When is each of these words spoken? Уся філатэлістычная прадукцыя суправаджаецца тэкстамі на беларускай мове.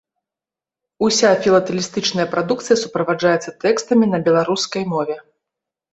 Уся 1.07 1.29
філатэлістычная 1.43 2.27
прадукцыя 2.33 2.77
суправаджаецца 2.85 3.55
тэкстамі 3.67 4.05
на 4.15 4.23
беларускай 4.29 4.83
мове. 4.95 5.17